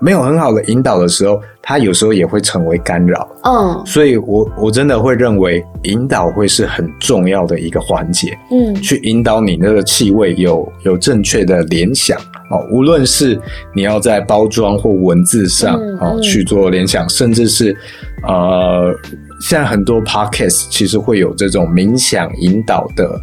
[0.00, 3.28] 没有很好的引导的时候，它有时候也会成为干扰。
[3.44, 8.36] 嗯，所以我我真的会认为引导会是很重要的一个环节。
[8.50, 12.18] 嗯，去引导你那个气味有有正确的联想
[12.50, 13.38] 哦，无论是
[13.74, 17.76] 你要在包装或文字上哦去做联想，甚至是
[18.26, 18.92] 呃，
[19.40, 23.20] 现在很多 podcast 其实会有这种冥想引导的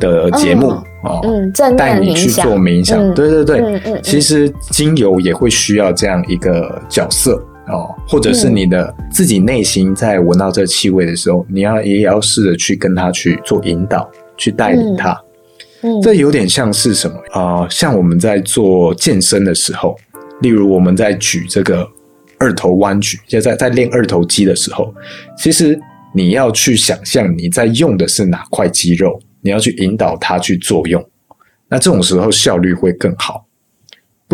[0.00, 0.70] 的节目。
[0.70, 0.84] 哦，
[1.24, 7.34] 嗯，带你去做冥想，嗯、对对对，嗯嗯、其实精油也会需要这样一个角色
[7.68, 15.18] 哦，或者是你的自己内心在闻到这个气味的时候，嗯、你要也要试着去跟他去做引导，去带领他。
[15.82, 17.66] 嗯，这有点像是什么啊、呃？
[17.70, 19.94] 像我们在做健身的时候，
[20.40, 21.86] 例如我们在举这个
[22.38, 24.94] 二头弯举，就在在练二头肌的时候，
[25.36, 25.78] 其实
[26.14, 31.06] 你要去想象你在用的是哪块肌肉，你要去引导它去作用，
[31.68, 33.46] 那这种时候效率会更好。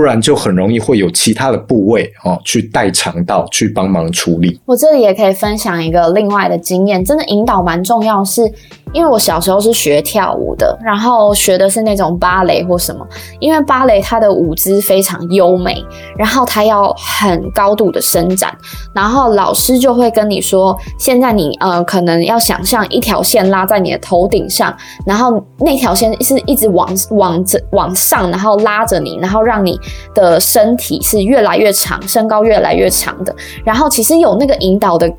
[0.01, 4.59] 不然就很容易会有其他的部位哦，去代偿到去帮忙处理。
[4.65, 8.53] 我这里也可以分享一个另外的经验，真的引导蛮重要是，是
[8.95, 13.07] 因为我小时候是学跳舞的，然后学的是那种芭蕾或什么，
[13.41, 15.85] 因为芭蕾它的舞姿非常优美，
[16.17, 18.57] 然后它要很高度的伸展，
[18.95, 24.75] 然后老师就会跟你说，现在你呃可能要想象一条线拉在你的头顶上，
[25.05, 29.79] 然后那条线是一直往往着往上，然后拉着你，然后让你。
[30.15, 33.35] 的身体是越来越长，身高越来越长的，
[33.65, 35.11] 然后其实有那个引导的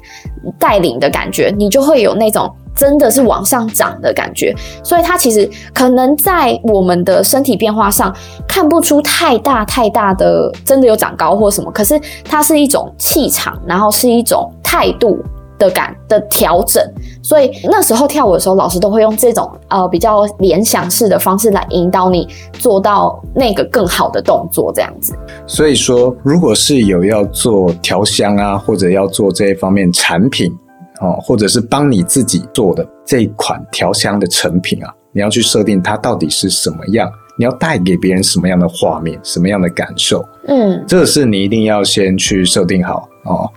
[0.60, 4.56] 带领的感觉，你就会有那种真的是往上涨的感觉。
[4.84, 8.14] 所以它其实可能在我们的身体变化上
[8.48, 15.20] 看不出太大太大的真的有长高或什么，可是它是一种气场，然后是一种态度。
[15.62, 16.84] 的感的调整，
[17.22, 25.16] 所以那时候跳舞的时候，老师都会用这种呃比较联想式的方式来引导你做到那个更好的动作，这样子。
[25.46, 30.52] 所以说，如果是有要做调香啊，或者要做这一方面产品
[31.00, 37.08] 哦，或者是帮你自己做的这一款调香的成品啊，你要去设定它到底是什么样，
[37.38, 43.48] 你要带给别人什么样的画面，什么样的感受，嗯，这个是你一定要先去设定好哦，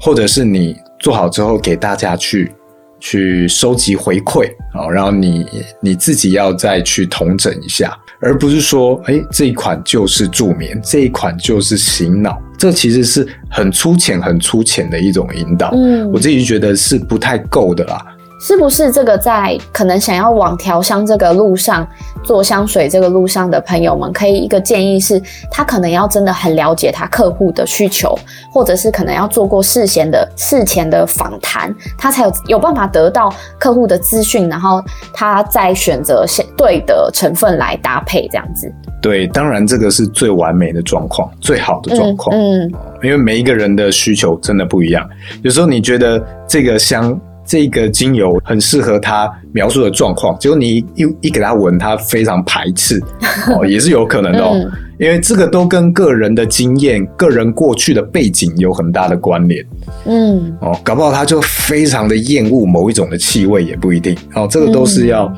[0.00, 0.74] 或者是你。
[1.02, 2.52] 做好之后，给大家去
[3.00, 5.44] 去收集回馈啊，然后你
[5.80, 15.72] 你自己要再去统整一下，而不是说，哎，这一款就是助眠，这一款就是醒脑，这其实是很粗浅、很粗浅的一种引导。
[15.74, 18.00] 嗯，我自己觉得是不太够的啦。
[18.42, 21.86] 是不是这个在可能想要往调香这个路上
[22.24, 28.18] 做香水这个路上的朋友们，可以一个建议是，他可能要真的很了解他客户的需求，
[28.52, 34.82] 或者是可能要做过事先的事前的访谈，他才有有办法得到客户的资讯，然后
[35.14, 38.68] 他再选择相对的成分来搭配这样子。
[39.00, 42.36] 对，当然这个是最完美的状况，最好的状况。
[42.36, 42.72] 嗯，嗯，
[43.04, 45.08] 因为每一个人的需求真的不一样，
[45.42, 47.16] 有时候你觉得这个香。
[47.44, 53.02] 这个精油很适合他描述的状况，结果你一一给他闻，他非常排斥，
[53.56, 59.64] 哦，也是有可能的哦，嗯，因为这个都跟个人的经验、个人过去的背景有很大的关联，
[60.06, 65.30] 嗯，哦，搞不好他就非常的厌恶某一种的气味，也不一定，哦，这个都是要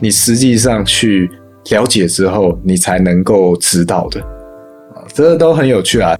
[0.00, 1.30] 你实际上去
[1.70, 6.16] 了解之后，你才能够知道的，啊，这个都很有趣啊，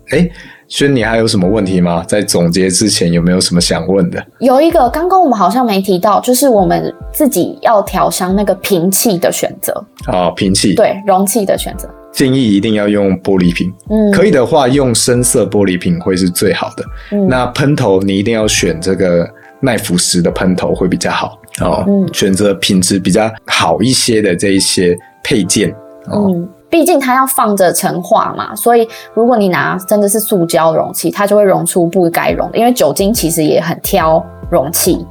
[0.69, 2.05] 诶轩，你还有什么问题吗？
[2.09, 4.25] 在总结之前，有没有什么想问的？
[4.41, 9.73] 有一个，刚刚我们好像没提到，就是我们自己要调香那个瓶器的选择。
[10.09, 10.75] 哦，瓶器。
[10.75, 11.89] 对，容器的选择。
[12.13, 13.73] 建议一定要用玻璃瓶。
[13.91, 16.85] 嗯，可以的话，用深色玻璃瓶会是最好的。
[17.13, 19.29] 嗯，那喷头你一定要选这个
[19.61, 21.85] 耐腐蚀的喷头会比较好哦。
[21.87, 25.71] 嗯，选择品质比较好一些的这一些配件。
[26.07, 26.33] 哦。
[26.35, 32.59] 嗯毕竟它要放着陈化嘛，所以如果你拿真的是塑胶容器，它就会溶出不该溶的。
[32.59, 35.07] 因为酒精其实也很挑容器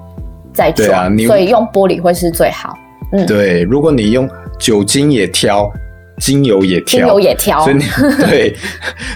[0.53, 2.78] 在装，啊，所以用玻璃会是最好。
[3.14, 4.30] 嗯，对，如果你用
[4.60, 5.72] 酒精也挑，
[6.20, 7.84] 精油也挑，精油也挑，所以你
[8.20, 8.56] 对，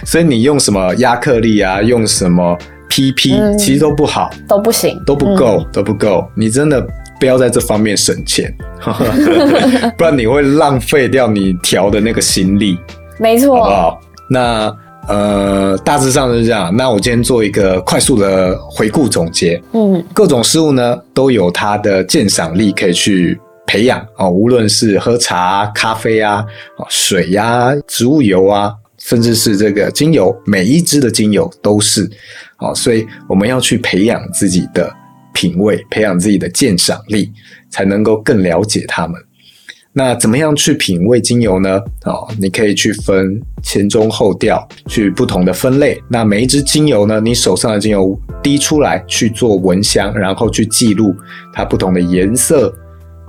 [0.04, 2.56] 所以你用什么亚克力啊，用什么
[2.88, 6.26] PP，嗯，其实都不好，都不行，都不够，嗯，都不够。
[6.34, 6.86] 你真的。
[7.20, 8.52] 不要在这方面省钱，
[9.96, 12.78] 不然你会浪费掉你调的那个心力。
[13.18, 14.00] 没错，好不好？
[14.30, 14.74] 那
[15.06, 16.74] 呃，大致上是这样。
[16.74, 19.60] 那我今天做一个快速的回顾总结。
[19.72, 26.42] 嗯，各种事物呢都有它的鉴赏力可以去培养哦，无论是喝茶、咖啡啊、
[26.88, 32.08] 水呀、植物油啊，甚至是这个精油，每一支的精油都是
[32.60, 34.90] 哦，所以我们要去培养自己的。
[35.32, 37.32] 品味，培养自己的鉴赏力，
[37.70, 39.20] 才能够更了解他们。
[39.92, 41.80] 那怎么样去品味精油呢？
[42.04, 46.00] 哦，你可以去分前中后调，去不同的分类。
[46.08, 51.12] 那每一支精油呢，你手上的精油滴出来去做闻香，然后去记录
[51.52, 52.72] 它不同的颜色、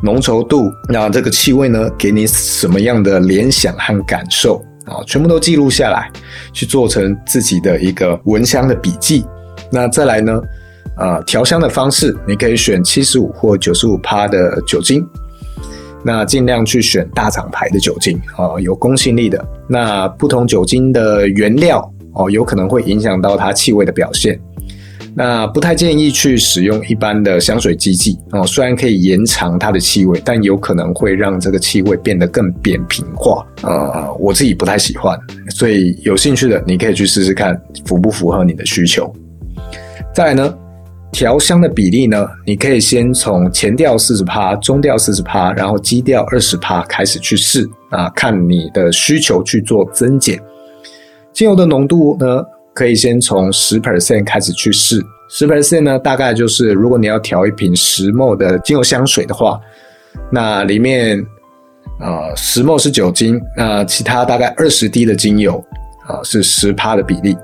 [0.04, 5.02] 浓稠度，那这个气味呢，给你什么样的联想和感受啊？
[5.08, 6.12] 全部都记录下来，
[6.54, 9.26] 去做成自己的一个闻香的笔记。
[9.72, 10.40] 那再来呢？
[11.02, 15.04] 啊，调香的方式，你可以选七十五或九十五趴的酒精，
[16.06, 19.44] 那尽量去选大厂牌的酒精啊，有公信力的。
[19.68, 24.40] 那不同酒精的原料哦，有可能会影响到它气味的表现。
[25.16, 33.44] 那不太建议去使用一般的香水基剂哦，虽然可以延长它的气味，但有可能会让这个气味变得更扁平化。
[33.64, 39.12] 呃，我自己不太喜欢，所以有兴趣的你可以去试试看，符不符合你的需求。
[40.14, 40.54] 再来呢，
[41.12, 50.40] 调香的比例呢，你可以先从前调四十趴、中调四十趴，然后基调二十趴开始去试啊，看你的需求去做增减。
[51.34, 52.44] 精油的浓度呢，
[52.74, 59.60] 可以先从十 percent 开始去试，十 percent 呢，大概就是如果你要调一瓶十 ml 的精油香水的话，
[60.32, 61.22] 那里面
[62.00, 65.64] 呃十 ml 是酒精，那其他大概二十滴的精油
[66.08, 67.36] 啊、呃、是十趴的比例。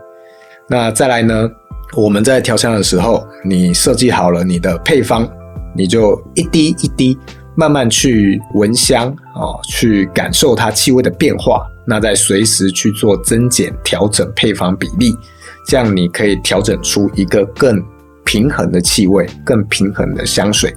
[0.70, 1.50] 那再来呢，
[1.96, 5.28] 我们在调香的时候，你设计好了你的配方，
[5.76, 7.18] 你就一滴一滴
[7.56, 11.66] 慢慢去闻香啊、去感受它气味的变化。
[11.88, 15.16] 那再随时去做增减调整配方比例，
[15.66, 17.82] 这样你可以调整出一个更
[18.26, 20.74] 平衡的气味，更平衡的香水。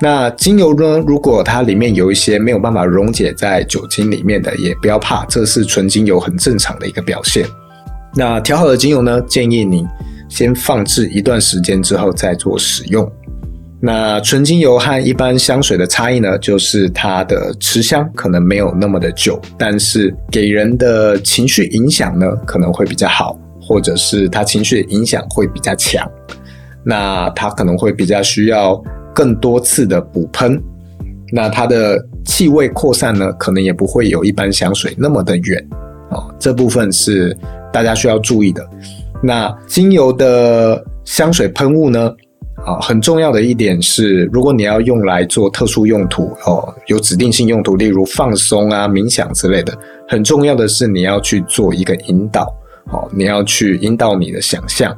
[0.00, 1.02] 那精油呢？
[1.06, 7.44] 如果它里面有一些没有办法溶解在酒精里面的，也不要怕，这是纯精油很正常的一个表现。
[8.16, 9.86] 那调好的精油呢，建议你
[10.28, 13.10] 先放置一段时间之后再做使用。
[13.80, 26.10] 那纯精油和一般香水的差异呢，就是它的持香可能没有那么的久，但是给人的情绪影响呢，可能会比较好，或者是它情绪影响会比较强。
[26.82, 28.82] 那它可能会比较需要
[29.14, 30.58] 更多次的补喷。
[31.30, 35.68] 那它的气味扩散呢，可能也不会有一般香水那么的远
[36.10, 36.34] 哦。
[36.38, 37.36] 这部分是
[37.74, 38.64] 大家需要注意的。
[39.20, 42.14] 那精油的香水喷雾呢？
[42.64, 49.76] 啊，很重要的一点是，如果你要用来做特殊用途哦，有指定性用途，例如放松啊、冥想之类的，
[50.08, 52.44] 很重要的是你要去做一个引导
[52.92, 54.96] 哦，你要去引导你的想象，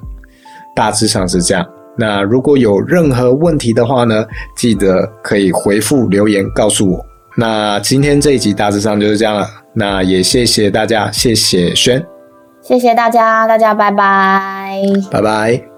[0.76, 1.66] 大致上是这样。
[1.98, 4.24] 那如果有任何问题的话呢，
[4.56, 7.04] 记得可以回复留言告诉我。
[7.36, 12.04] 那今天这一集大致上就是这样了，那也谢谢大家，谢谢轩，
[12.66, 15.75] 谢谢大家，大家拜拜，拜拜。